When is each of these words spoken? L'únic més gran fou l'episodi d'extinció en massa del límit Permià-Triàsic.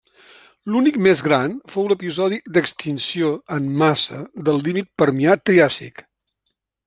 L'únic 0.75 0.95
més 1.07 1.19
gran 1.27 1.51
fou 1.73 1.89
l'episodi 1.91 2.39
d'extinció 2.55 3.29
en 3.57 3.69
massa 3.83 4.23
del 4.49 4.59
límit 4.69 4.91
Permià-Triàsic. 5.03 6.05